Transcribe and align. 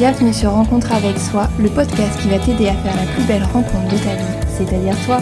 Bienvenue 0.00 0.32
sur 0.32 0.52
Rencontre 0.52 0.92
avec 0.92 1.18
soi, 1.18 1.50
le 1.58 1.68
podcast 1.68 2.18
qui 2.22 2.30
va 2.30 2.38
t'aider 2.38 2.68
à 2.68 2.74
faire 2.74 2.96
la 2.96 3.12
plus 3.12 3.22
belle 3.24 3.44
rencontre 3.44 3.84
de 3.84 3.98
ta 3.98 4.14
vie, 4.14 4.46
c'est-à-dire 4.48 4.96
toi. 5.04 5.20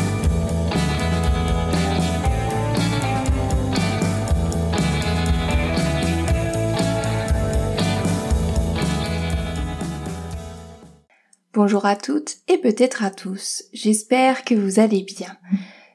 Bonjour 11.52 11.84
à 11.84 11.96
toutes 11.96 12.36
et 12.46 12.58
peut-être 12.58 13.02
à 13.02 13.10
tous. 13.10 13.64
J'espère 13.72 14.44
que 14.44 14.54
vous 14.54 14.78
allez 14.78 15.02
bien. 15.02 15.36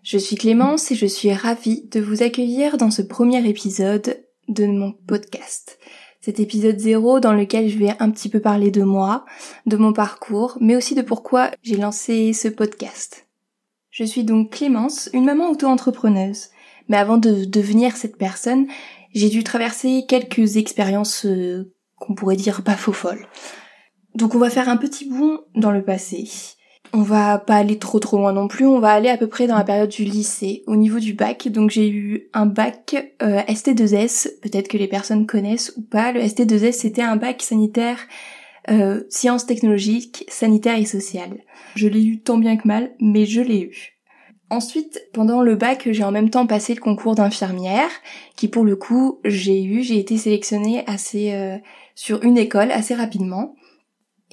Je 0.03 0.17
suis 0.17 0.35
Clémence 0.35 0.91
et 0.91 0.95
je 0.95 1.05
suis 1.05 1.31
ravie 1.31 1.87
de 1.87 2.01
vous 2.01 2.21
accueillir 2.21 2.75
dans 2.75 2.91
ce 2.91 3.01
premier 3.01 3.47
épisode 3.47 4.21
de 4.49 4.65
mon 4.65 4.91
podcast. 5.07 5.79
Cet 6.23 6.39
épisode 6.39 6.79
zéro 6.79 7.19
dans 7.19 7.33
lequel 7.33 7.67
je 7.67 7.77
vais 7.77 7.97
un 7.99 8.09
petit 8.09 8.29
peu 8.29 8.39
parler 8.39 8.71
de 8.71 8.81
moi, 8.81 9.25
de 9.65 9.75
mon 9.75 9.91
parcours, 9.91 10.57
mais 10.61 10.77
aussi 10.77 10.95
de 10.95 11.01
pourquoi 11.01 11.51
j'ai 11.63 11.75
lancé 11.75 12.31
ce 12.31 12.47
podcast. 12.47 13.27
Je 13.89 14.05
suis 14.05 14.23
donc 14.23 14.51
Clémence, 14.51 15.09
une 15.11 15.25
maman 15.25 15.49
auto-entrepreneuse. 15.49 16.47
Mais 16.87 16.95
avant 16.95 17.17
de 17.17 17.43
devenir 17.43 17.97
cette 17.97 18.15
personne, 18.15 18.67
j'ai 19.13 19.27
dû 19.27 19.43
traverser 19.43 20.05
quelques 20.07 20.55
expériences 20.55 21.25
euh, 21.25 21.73
qu'on 21.97 22.15
pourrait 22.15 22.37
dire 22.37 22.63
pas 22.63 22.77
faux 22.77 22.93
folles. 22.93 23.27
Donc 24.15 24.33
on 24.33 24.39
va 24.39 24.49
faire 24.49 24.69
un 24.69 24.77
petit 24.77 25.09
bond 25.09 25.41
dans 25.55 25.71
le 25.71 25.83
passé. 25.83 26.29
On 26.95 27.01
va 27.01 27.39
pas 27.39 27.55
aller 27.55 27.79
trop 27.79 27.97
trop 27.97 28.17
loin 28.17 28.33
non 28.33 28.47
plus, 28.47 28.67
on 28.67 28.79
va 28.79 28.91
aller 28.91 29.09
à 29.09 29.17
peu 29.17 29.25
près 29.25 29.47
dans 29.47 29.57
la 29.57 29.63
période 29.63 29.89
du 29.89 30.03
lycée, 30.03 30.63
au 30.67 30.75
niveau 30.75 30.99
du 30.99 31.13
bac. 31.13 31.47
Donc 31.47 31.71
j'ai 31.71 31.89
eu 31.89 32.29
un 32.33 32.45
bac 32.45 32.95
euh, 33.23 33.41
ST2S, 33.41 34.39
peut-être 34.41 34.67
que 34.67 34.77
les 34.77 34.87
personnes 34.87 35.25
connaissent 35.25 35.73
ou 35.75 35.81
pas. 35.81 36.11
Le 36.11 36.21
ST2S 36.21 36.73
c'était 36.73 37.01
un 37.01 37.15
bac 37.15 37.41
sanitaire 37.41 37.97
euh, 38.69 39.01
sciences 39.09 39.47
technologiques, 39.47 40.25
sanitaires 40.29 40.77
et 40.77 40.85
sociales. 40.85 41.39
Je 41.75 41.87
l'ai 41.87 42.03
eu 42.03 42.21
tant 42.21 42.37
bien 42.37 42.57
que 42.57 42.67
mal, 42.67 42.91
mais 42.99 43.25
je 43.25 43.41
l'ai 43.41 43.61
eu. 43.61 43.93
Ensuite, 44.51 45.01
pendant 45.13 45.41
le 45.41 45.55
bac, 45.55 45.89
j'ai 45.91 46.03
en 46.03 46.11
même 46.11 46.29
temps 46.29 46.45
passé 46.45 46.75
le 46.75 46.79
concours 46.79 47.15
d'infirmière, 47.15 47.89
qui 48.35 48.47
pour 48.47 48.63
le 48.63 48.75
coup 48.75 49.19
j'ai 49.25 49.63
eu, 49.63 49.81
j'ai 49.81 49.97
été 49.97 50.15
sélectionnée 50.15 50.83
assez 50.85 51.33
euh, 51.33 51.57
sur 51.95 52.23
une 52.23 52.37
école 52.37 52.71
assez 52.71 52.93
rapidement. 52.93 53.55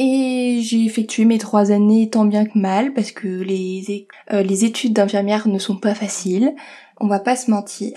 Et 0.03 0.61
j'ai 0.63 0.87
effectué 0.87 1.27
mes 1.27 1.37
trois 1.37 1.73
années 1.73 2.09
tant 2.09 2.25
bien 2.25 2.47
que 2.47 2.59
mal 2.59 2.95
parce 2.95 3.13
que 3.13 3.29
les, 3.29 4.07
euh, 4.33 4.43
les 4.43 4.65
études 4.65 4.95
d'infirmière 4.95 5.47
ne 5.47 5.59
sont 5.59 5.77
pas 5.77 5.95
faciles. 5.95 6.55
On 6.99 7.07
va 7.07 7.21
pas 7.21 7.37
se 7.37 7.51
mentir. 7.51 7.93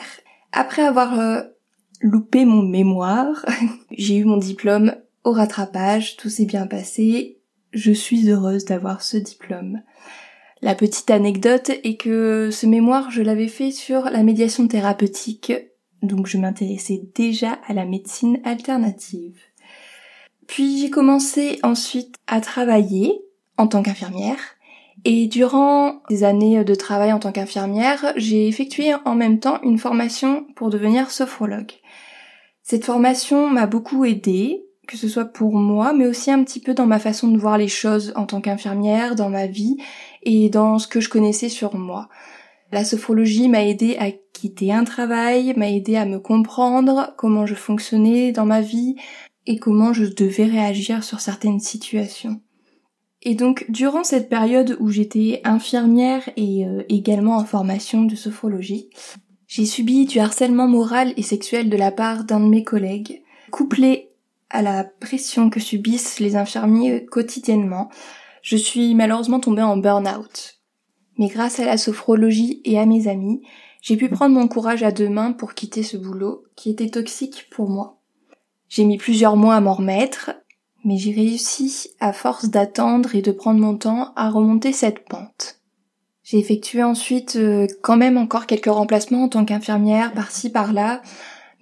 Après 0.51 0.81
avoir 0.81 1.17
euh, 1.17 1.43
loupé 2.01 2.43
mon 2.43 2.61
mémoire, 2.61 3.45
j'ai 3.91 4.17
eu 4.17 4.25
mon 4.25 4.35
diplôme 4.35 4.95
au 5.23 5.31
rattrapage, 5.31 6.17
tout 6.17 6.27
s'est 6.27 6.43
bien 6.43 6.67
passé. 6.67 7.37
Je 7.71 7.93
suis 7.93 8.29
heureuse 8.29 8.65
d'avoir 8.65 9.01
ce 9.01 9.15
diplôme. 9.15 9.81
La 10.61 10.75
petite 10.75 11.09
anecdote 11.09 11.69
est 11.69 11.95
que 11.95 12.49
ce 12.51 12.65
mémoire, 12.65 13.11
je 13.11 13.21
l'avais 13.21 13.47
fait 13.47 13.71
sur 13.71 14.09
la 14.09 14.23
médiation 14.23 14.67
thérapeutique, 14.67 15.53
donc 16.01 16.27
je 16.27 16.38
m'intéressais 16.38 17.01
déjà 17.15 17.59
à 17.65 17.73
la 17.73 17.85
médecine 17.85 18.41
alternative. 18.43 19.39
Puis 20.47 20.80
j'ai 20.80 20.89
commencé 20.89 21.59
ensuite 21.63 22.16
à 22.27 22.41
travailler 22.41 23.22
en 23.58 23.67
tant 23.67 23.83
qu'infirmière. 23.83 24.39
Et 25.05 25.27
durant 25.27 26.02
des 26.09 26.23
années 26.23 26.63
de 26.63 26.75
travail 26.75 27.11
en 27.11 27.19
tant 27.19 27.31
qu'infirmière, 27.31 28.13
j'ai 28.16 28.47
effectué 28.47 28.94
en 29.05 29.16
même 29.16 29.39
temps 29.39 29.59
une 29.63 29.77
formation 29.77 30.45
pour 30.55 30.69
devenir 30.69 31.11
sophrologue. 31.11 31.73
Cette 32.61 32.85
formation 32.85 33.50
m'a 33.50 33.66
beaucoup 33.66 34.05
aidée, 34.05 34.66
que 34.88 34.95
ce 34.95 35.09
soit 35.09 35.25
pour 35.25 35.55
moi, 35.55 35.91
mais 35.91 36.07
aussi 36.07 36.31
un 36.31 36.44
petit 36.44 36.62
peu 36.62 36.73
dans 36.73 36.85
ma 36.85 37.00
façon 37.00 37.28
de 37.28 37.38
voir 37.38 37.57
les 37.57 37.67
choses 37.67 38.13
en 38.16 38.25
tant 38.25 38.40
qu'infirmière, 38.40 39.16
dans 39.16 39.29
ma 39.29 39.47
vie 39.47 39.78
et 40.23 40.50
dans 40.50 40.79
ce 40.79 40.88
que 40.88 41.01
je 41.01 41.09
connaissais 41.09 41.50
sur 41.50 41.75
moi. 41.75 42.07
La 42.72 42.85
sophrologie 42.85 43.50
m'a 43.50 43.66
aidé 43.66 43.97
à 44.00 44.12
quitter 44.31 44.72
un 44.72 44.84
travail, 44.85 45.53
m'a 45.57 45.69
aidé 45.69 45.96
à 45.96 46.06
me 46.06 46.19
comprendre, 46.19 47.13
comment 47.17 47.46
je 47.46 47.56
fonctionnais 47.56 48.31
dans 48.31 48.46
ma 48.46 48.62
vie, 48.62 48.96
et 49.45 49.57
comment 49.57 49.93
je 49.93 50.05
devais 50.05 50.45
réagir 50.45 51.03
sur 51.03 51.19
certaines 51.19 51.59
situations. 51.59 52.41
Et 53.21 53.35
donc 53.35 53.65
durant 53.69 54.03
cette 54.03 54.29
période 54.29 54.77
où 54.79 54.89
j'étais 54.89 55.41
infirmière 55.43 56.29
et 56.35 56.65
euh, 56.65 56.83
également 56.89 57.37
en 57.37 57.45
formation 57.45 58.03
de 58.03 58.15
sophrologie, 58.15 58.89
j'ai 59.47 59.65
subi 59.65 60.05
du 60.05 60.19
harcèlement 60.19 60.67
moral 60.67 61.13
et 61.15 61.21
sexuel 61.21 61.69
de 61.69 61.77
la 61.77 61.91
part 61.91 62.25
d'un 62.25 62.39
de 62.39 62.49
mes 62.49 62.63
collègues, 62.63 63.23
couplé 63.51 64.09
à 64.49 64.61
la 64.61 64.83
pression 64.83 65.49
que 65.49 65.59
subissent 65.59 66.19
les 66.19 66.35
infirmiers 66.35 67.05
quotidiennement, 67.05 67.89
je 68.41 68.57
suis 68.57 68.93
malheureusement 68.93 69.39
tombée 69.39 69.61
en 69.63 69.77
burn-out. 69.77 70.59
Mais 71.17 71.27
grâce 71.27 71.59
à 71.59 71.65
la 71.65 71.77
sophrologie 71.77 72.61
et 72.65 72.77
à 72.77 72.85
mes 72.85 73.07
amis, 73.07 73.41
j'ai 73.81 73.97
pu 73.97 74.09
prendre 74.09 74.35
mon 74.35 74.47
courage 74.47 74.83
à 74.83 74.91
deux 74.91 75.09
mains 75.09 75.31
pour 75.31 75.53
quitter 75.53 75.83
ce 75.83 75.97
boulot 75.97 76.45
qui 76.55 76.69
était 76.69 76.89
toxique 76.89 77.47
pour 77.51 77.69
moi. 77.69 78.03
J'ai 78.75 78.85
mis 78.85 78.97
plusieurs 78.97 79.35
mois 79.35 79.53
à 79.53 79.61
m'en 79.61 79.75
remettre, 79.75 80.31
mais 80.84 80.97
j'ai 80.97 81.11
réussi, 81.11 81.91
à 82.00 82.11
force 82.11 82.50
d'attendre 82.50 83.13
et 83.13 83.22
de 83.22 83.31
prendre 83.31 83.59
mon 83.59 83.78
temps, 83.78 84.13
à 84.16 84.31
remonter 84.31 84.73
cette 84.73 85.07
pente. 85.07 85.59
J'ai 86.23 86.39
effectué 86.39 86.81
ensuite 86.81 87.35
euh, 87.35 87.67
quand 87.84 87.97
même 87.97 88.17
encore 88.17 88.47
quelques 88.47 88.73
remplacements 88.73 89.25
en 89.25 89.29
tant 89.29 89.45
qu'infirmière 89.45 90.11
par-ci 90.13 90.50
par-là, 90.50 91.03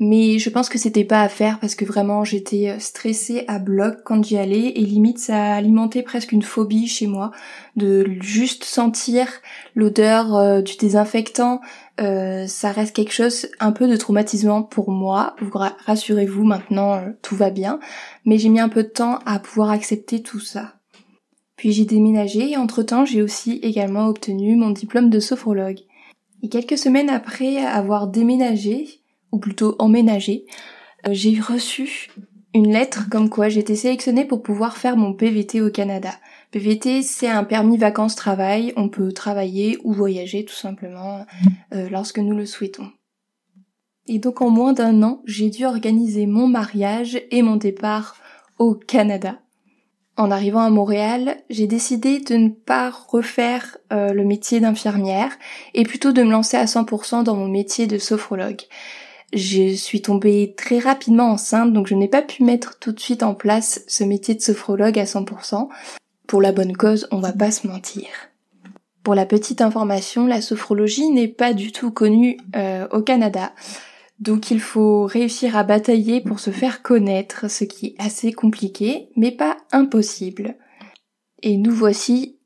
mais 0.03 0.39
je 0.39 0.49
pense 0.49 0.67
que 0.67 0.79
c'était 0.79 1.05
pas 1.05 1.21
à 1.21 1.29
faire 1.29 1.59
parce 1.59 1.75
que 1.75 1.85
vraiment 1.85 2.23
j'étais 2.23 2.71
euh, 2.71 2.79
stressée 2.79 3.45
à 3.47 3.59
bloc 3.59 3.97
quand 4.03 4.25
j'y 4.25 4.35
allais 4.35 4.69
et 4.69 4.81
limite 4.81 5.19
ça 5.19 5.53
alimentait 5.53 6.01
presque 6.01 6.31
une 6.31 6.41
phobie 6.41 6.87
chez 6.87 7.05
moi 7.05 7.29
de 7.75 8.07
juste 8.19 8.63
sentir 8.63 9.27
l'odeur 9.75 10.35
euh, 10.35 10.61
du 10.63 10.75
désinfectant. 10.75 11.61
Euh, 11.99 12.47
ça 12.47 12.71
reste 12.71 12.95
quelque 12.95 13.13
chose 13.13 13.47
un 13.59 13.71
peu 13.71 13.87
de 13.87 13.95
traumatisant 13.95 14.63
pour 14.63 14.89
moi. 14.89 15.35
Rassurez-vous, 15.85 16.45
maintenant 16.45 16.99
tout 17.21 17.35
va 17.35 17.51
bien, 17.51 17.79
mais 18.25 18.39
j'ai 18.39 18.49
mis 18.49 18.59
un 18.59 18.69
peu 18.69 18.81
de 18.81 18.89
temps 18.89 19.19
à 19.27 19.37
pouvoir 19.37 19.69
accepter 19.69 20.23
tout 20.23 20.39
ça. 20.39 20.73
Puis 21.57 21.73
j'ai 21.73 21.85
déménagé 21.85 22.53
et 22.53 22.57
entre-temps 22.57 23.05
j'ai 23.05 23.21
aussi 23.21 23.59
également 23.61 24.07
obtenu 24.07 24.55
mon 24.55 24.71
diplôme 24.71 25.11
de 25.11 25.19
sophrologue. 25.19 25.81
Et 26.41 26.49
quelques 26.49 26.79
semaines 26.79 27.11
après 27.11 27.57
avoir 27.57 28.07
déménagé, 28.07 29.00
ou 29.31 29.39
plutôt 29.39 29.75
emménagé, 29.79 30.45
euh, 31.07 31.11
j'ai 31.13 31.39
reçu 31.39 32.09
une 32.53 32.71
lettre 32.71 33.09
comme 33.09 33.29
quoi 33.29 33.49
j'étais 33.49 33.75
sélectionnée 33.75 34.25
pour 34.25 34.43
pouvoir 34.43 34.77
faire 34.77 34.97
mon 34.97 35.13
PVT 35.13 35.61
au 35.61 35.69
Canada. 35.69 36.11
PVT, 36.51 37.01
c'est 37.01 37.29
un 37.29 37.45
permis 37.45 37.77
vacances-travail. 37.77 38.73
On 38.75 38.89
peut 38.89 39.13
travailler 39.13 39.77
ou 39.83 39.93
voyager 39.93 40.43
tout 40.43 40.55
simplement 40.55 41.25
euh, 41.73 41.89
lorsque 41.89 42.19
nous 42.19 42.35
le 42.35 42.45
souhaitons. 42.45 42.91
Et 44.07 44.19
donc 44.19 44.41
en 44.41 44.49
moins 44.49 44.73
d'un 44.73 45.01
an, 45.03 45.21
j'ai 45.25 45.49
dû 45.49 45.65
organiser 45.65 46.25
mon 46.25 46.47
mariage 46.47 47.21
et 47.31 47.41
mon 47.41 47.55
départ 47.55 48.17
au 48.59 48.75
Canada. 48.75 49.39
En 50.17 50.29
arrivant 50.29 50.59
à 50.59 50.69
Montréal, 50.69 51.37
j'ai 51.49 51.67
décidé 51.67 52.19
de 52.19 52.35
ne 52.35 52.49
pas 52.49 52.89
refaire 52.89 53.77
euh, 53.93 54.11
le 54.11 54.25
métier 54.25 54.59
d'infirmière 54.59 55.31
et 55.73 55.83
plutôt 55.83 56.11
de 56.11 56.21
me 56.21 56.31
lancer 56.31 56.57
à 56.57 56.65
100% 56.65 57.23
dans 57.23 57.35
mon 57.35 57.47
métier 57.47 57.87
de 57.87 57.97
sophrologue. 57.97 58.61
Je 59.33 59.75
suis 59.75 60.01
tombée 60.01 60.53
très 60.57 60.79
rapidement 60.79 61.31
enceinte, 61.31 61.71
donc 61.71 61.87
je 61.87 61.95
n'ai 61.95 62.09
pas 62.09 62.21
pu 62.21 62.43
mettre 62.43 62.79
tout 62.79 62.91
de 62.91 62.99
suite 62.99 63.23
en 63.23 63.33
place 63.33 63.83
ce 63.87 64.03
métier 64.03 64.35
de 64.35 64.41
sophrologue 64.41 64.99
à 64.99 65.05
100%. 65.05 65.69
Pour 66.27 66.41
la 66.41 66.51
bonne 66.51 66.75
cause, 66.75 67.07
on 67.11 67.19
va 67.19 67.31
pas 67.31 67.51
se 67.51 67.67
mentir. 67.67 68.07
Pour 69.03 69.15
la 69.15 69.25
petite 69.25 69.61
information, 69.61 70.27
la 70.27 70.41
sophrologie 70.41 71.09
n'est 71.09 71.27
pas 71.27 71.53
du 71.53 71.71
tout 71.71 71.91
connue 71.91 72.37
euh, 72.55 72.87
au 72.91 73.01
Canada. 73.01 73.53
Donc 74.19 74.51
il 74.51 74.59
faut 74.59 75.05
réussir 75.05 75.57
à 75.57 75.63
batailler 75.63 76.21
pour 76.21 76.39
se 76.39 76.51
faire 76.51 76.83
connaître, 76.83 77.49
ce 77.49 77.63
qui 77.63 77.87
est 77.87 77.95
assez 77.97 78.31
compliqué, 78.31 79.09
mais 79.15 79.31
pas 79.31 79.57
impossible. 79.71 80.55
Et 81.41 81.57
nous 81.57 81.73
voici 81.73 82.37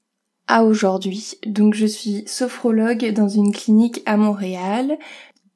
à 0.47 0.63
aujourd'hui. 0.63 1.33
Donc 1.45 1.73
je 1.73 1.85
suis 1.85 2.23
sophrologue 2.27 3.11
dans 3.11 3.27
une 3.27 3.51
clinique 3.51 4.01
à 4.05 4.15
Montréal 4.15 4.97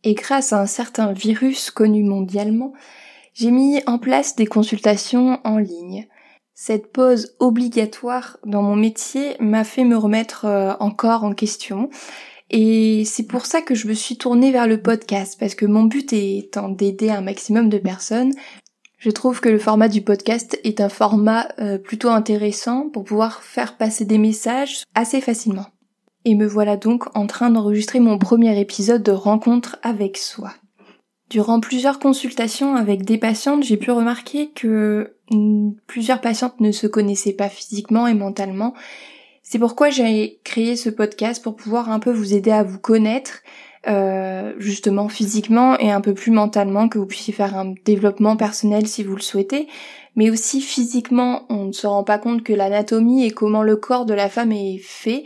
et 0.04 0.14
grâce 0.14 0.54
à 0.54 0.62
un 0.62 0.66
certain 0.66 1.12
virus 1.14 1.72
connu 1.72 2.04
mondialement, 2.04 2.74
j'ai 3.34 3.52
mis 3.52 3.82
en 3.86 3.98
place 3.98 4.36
des 4.36 4.48
consultations 4.48 5.40
en 5.44 5.58
ligne. 5.58 6.08
Cette 6.54 6.92
pause 6.92 7.36
obligatoire 7.40 8.38
dans 8.46 8.62
mon 8.62 8.76
métier 8.76 9.36
m'a 9.40 9.64
fait 9.64 9.86
me 9.86 9.96
remettre 9.96 10.46
euh, 10.46 10.74
encore 10.80 11.24
en 11.24 11.34
question 11.34 11.90
et 12.50 13.04
c'est 13.06 13.28
pour 13.28 13.46
ça 13.46 13.62
que 13.62 13.76
je 13.76 13.88
me 13.88 13.94
suis 13.94 14.18
tournée 14.18 14.52
vers 14.52 14.68
le 14.68 14.82
podcast 14.82 15.38
parce 15.40 15.56
que 15.56 15.66
mon 15.66 15.84
but 15.84 16.12
étant 16.14 16.70
d'aider 16.70 17.10
un 17.10 17.22
maximum 17.22 17.70
de 17.70 17.78
personnes, 17.78 18.34
je 18.98 19.12
trouve 19.12 19.40
que 19.40 19.50
le 19.50 19.60
format 19.60 19.88
du 19.88 20.02
podcast 20.02 20.60
est 20.64 20.82
un 20.82 20.90
format 20.90 21.48
euh, 21.60 21.78
plutôt 21.78 22.10
intéressant 22.10 22.90
pour 22.90 23.04
pouvoir 23.04 23.44
faire 23.44 23.78
passer 23.78 24.04
des 24.04 24.18
messages 24.18 24.84
assez 24.96 25.22
facilement 25.22 25.68
et 26.26 26.36
me 26.36 26.46
voilà 26.46 26.78
donc 26.78 27.06
en 27.16 27.28
train 27.28 27.50
d'enregistrer 27.50 28.00
mon 28.00 28.18
premier 28.18 28.60
épisode 28.60 29.04
de 29.04 29.12
rencontre 29.12 29.78
avec 29.84 30.18
soi. 30.18 30.52
Durant 31.30 31.60
plusieurs 31.60 32.00
consultations 32.00 32.76
avec 32.76 33.06
des 33.06 33.20
patientes, 33.20 33.64
j'ai 33.64 33.78
pu 33.78 33.92
remarquer 33.92 34.50
que 34.50 35.16
plusieurs 35.86 36.22
patientes 36.22 36.60
ne 36.60 36.72
se 36.72 36.88
connaissaient 36.88 37.34
pas 37.34 37.50
physiquement 37.50 38.08
et 38.08 38.16
mentalement. 38.16 38.74
C'est 39.44 39.60
pourquoi 39.60 39.92
j'ai 39.92 40.40
créé 40.44 40.76
ce 40.76 40.90
podcast 40.90 41.44
pour 41.44 41.56
pouvoir 41.56 41.92
un 41.92 42.00
peu 42.00 42.12
vous 42.12 42.34
aider 42.34 42.52
à 42.52 42.64
vous 42.64 42.80
connaître, 42.80 43.42
euh, 43.88 44.54
justement 44.58 45.08
physiquement 45.08 45.78
et 45.78 45.92
un 45.92 46.02
peu 46.02 46.16
plus 46.16 46.32
mentalement, 46.32 46.90
que 46.90 46.98
vous 46.98 47.06
puissiez 47.06 47.34
faire 47.34 47.56
un 47.56 47.74
développement 47.86 48.36
personnel 48.36 48.88
si 48.88 49.04
vous 49.04 49.16
le 49.16 49.22
souhaitez. 49.22 49.68
Mais 50.16 50.32
aussi 50.32 50.62
physiquement, 50.62 51.46
on 51.50 51.66
ne 51.66 51.72
se 51.72 51.86
rend 51.86 52.04
pas 52.04 52.18
compte 52.18 52.44
que 52.44 52.54
l'anatomie 52.54 53.24
et 53.24 53.32
comment 53.32 53.62
le 53.62 53.76
corps 53.76 54.06
de 54.06 54.16
la 54.16 54.30
femme 54.30 54.52
est 54.52 54.80
fait 54.80 55.24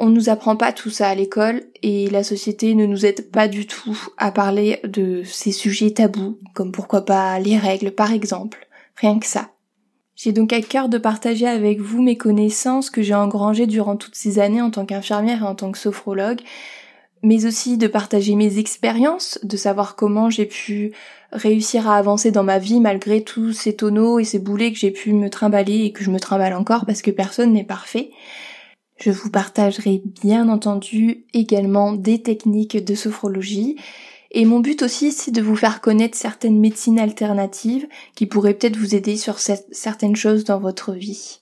on 0.00 0.08
nous 0.08 0.30
apprend 0.30 0.56
pas 0.56 0.72
tout 0.72 0.88
ça 0.88 1.08
à 1.08 1.14
l'école 1.14 1.62
et 1.82 2.08
la 2.08 2.24
société 2.24 2.74
ne 2.74 2.86
nous 2.86 3.04
aide 3.04 3.30
pas 3.30 3.48
du 3.48 3.66
tout 3.66 4.08
à 4.16 4.32
parler 4.32 4.80
de 4.82 5.22
ces 5.24 5.52
sujets 5.52 5.90
tabous, 5.90 6.38
comme 6.54 6.72
pourquoi 6.72 7.04
pas 7.04 7.38
les 7.38 7.58
règles 7.58 7.90
par 7.90 8.10
exemple. 8.10 8.66
Rien 8.96 9.18
que 9.18 9.26
ça. 9.26 9.50
J'ai 10.16 10.32
donc 10.32 10.54
à 10.54 10.62
cœur 10.62 10.88
de 10.88 10.96
partager 10.96 11.46
avec 11.46 11.80
vous 11.80 12.00
mes 12.02 12.16
connaissances 12.16 12.88
que 12.88 13.02
j'ai 13.02 13.14
engrangées 13.14 13.66
durant 13.66 13.96
toutes 13.96 14.14
ces 14.14 14.38
années 14.38 14.62
en 14.62 14.70
tant 14.70 14.86
qu'infirmière 14.86 15.42
et 15.42 15.46
en 15.46 15.54
tant 15.54 15.70
que 15.70 15.78
sophrologue, 15.78 16.40
mais 17.22 17.44
aussi 17.44 17.76
de 17.76 17.86
partager 17.86 18.36
mes 18.36 18.58
expériences, 18.58 19.38
de 19.42 19.56
savoir 19.58 19.96
comment 19.96 20.30
j'ai 20.30 20.46
pu 20.46 20.92
réussir 21.30 21.88
à 21.88 21.96
avancer 21.96 22.30
dans 22.30 22.42
ma 22.42 22.58
vie 22.58 22.80
malgré 22.80 23.22
tous 23.22 23.52
ces 23.52 23.76
tonneaux 23.76 24.18
et 24.18 24.24
ces 24.24 24.38
boulets 24.38 24.72
que 24.72 24.78
j'ai 24.78 24.90
pu 24.90 25.12
me 25.12 25.28
trimballer 25.28 25.84
et 25.84 25.92
que 25.92 26.02
je 26.04 26.10
me 26.10 26.18
trimballe 26.18 26.54
encore 26.54 26.86
parce 26.86 27.02
que 27.02 27.10
personne 27.10 27.52
n'est 27.52 27.64
parfait. 27.64 28.10
Je 29.00 29.10
vous 29.10 29.30
partagerai 29.30 30.02
bien 30.22 30.48
entendu 30.48 31.24
également 31.32 31.92
des 31.92 32.22
techniques 32.22 32.84
de 32.84 32.94
sophrologie. 32.94 33.76
Et 34.30 34.44
mon 34.44 34.60
but 34.60 34.82
aussi, 34.82 35.10
c'est 35.10 35.30
de 35.30 35.40
vous 35.40 35.56
faire 35.56 35.80
connaître 35.80 36.16
certaines 36.16 36.60
médecines 36.60 37.00
alternatives 37.00 37.88
qui 38.14 38.26
pourraient 38.26 38.54
peut-être 38.54 38.76
vous 38.76 38.94
aider 38.94 39.16
sur 39.16 39.38
certaines 39.38 40.16
choses 40.16 40.44
dans 40.44 40.60
votre 40.60 40.92
vie. 40.92 41.40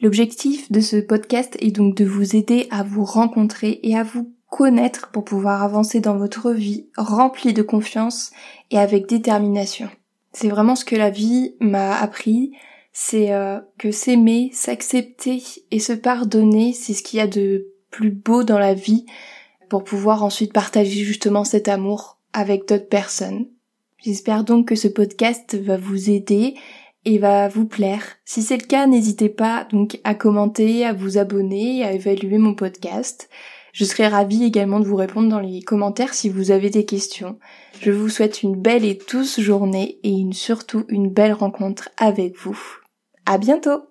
L'objectif 0.00 0.70
de 0.70 0.80
ce 0.80 0.96
podcast 0.96 1.56
est 1.60 1.72
donc 1.72 1.96
de 1.96 2.04
vous 2.04 2.36
aider 2.36 2.68
à 2.70 2.84
vous 2.84 3.04
rencontrer 3.04 3.80
et 3.82 3.96
à 3.96 4.04
vous 4.04 4.32
connaître 4.48 5.10
pour 5.10 5.24
pouvoir 5.24 5.62
avancer 5.62 6.00
dans 6.00 6.16
votre 6.16 6.52
vie 6.52 6.86
remplie 6.96 7.52
de 7.52 7.62
confiance 7.62 8.30
et 8.70 8.78
avec 8.78 9.08
détermination. 9.08 9.90
C'est 10.32 10.48
vraiment 10.48 10.76
ce 10.76 10.84
que 10.84 10.96
la 10.96 11.10
vie 11.10 11.54
m'a 11.60 11.96
appris, 11.96 12.52
c'est 13.02 13.32
euh, 13.32 13.60
que 13.78 13.92
s'aimer, 13.92 14.50
s'accepter 14.52 15.42
et 15.70 15.78
se 15.78 15.94
pardonner, 15.94 16.74
c'est 16.74 16.92
ce 16.92 17.02
qu'il 17.02 17.16
y 17.16 17.22
a 17.22 17.26
de 17.26 17.68
plus 17.90 18.10
beau 18.10 18.44
dans 18.44 18.58
la 18.58 18.74
vie 18.74 19.06
pour 19.70 19.84
pouvoir 19.84 20.22
ensuite 20.22 20.52
partager 20.52 21.02
justement 21.02 21.44
cet 21.44 21.68
amour 21.68 22.18
avec 22.34 22.68
d'autres 22.68 22.90
personnes. 22.90 23.46
J'espère 24.04 24.44
donc 24.44 24.68
que 24.68 24.74
ce 24.74 24.86
podcast 24.86 25.54
va 25.54 25.78
vous 25.78 26.10
aider 26.10 26.56
et 27.06 27.16
va 27.16 27.48
vous 27.48 27.64
plaire. 27.64 28.04
Si 28.26 28.42
c'est 28.42 28.58
le 28.58 28.66
cas, 28.66 28.86
n'hésitez 28.86 29.30
pas 29.30 29.66
donc 29.72 29.98
à 30.04 30.14
commenter, 30.14 30.84
à 30.84 30.92
vous 30.92 31.16
abonner, 31.16 31.82
à 31.82 31.92
évaluer 31.92 32.36
mon 32.36 32.52
podcast. 32.52 33.30
Je 33.72 33.86
serai 33.86 34.08
ravie 34.08 34.44
également 34.44 34.78
de 34.78 34.86
vous 34.86 34.96
répondre 34.96 35.30
dans 35.30 35.40
les 35.40 35.62
commentaires 35.62 36.12
si 36.12 36.28
vous 36.28 36.50
avez 36.50 36.68
des 36.68 36.84
questions. 36.84 37.38
Je 37.80 37.92
vous 37.92 38.10
souhaite 38.10 38.42
une 38.42 38.60
belle 38.60 38.84
et 38.84 38.98
douce 39.10 39.40
journée 39.40 39.98
et 40.02 40.10
une, 40.10 40.34
surtout 40.34 40.84
une 40.88 41.08
belle 41.08 41.32
rencontre 41.32 41.88
avec 41.96 42.36
vous. 42.36 42.79
À 43.30 43.38
bientôt! 43.38 43.89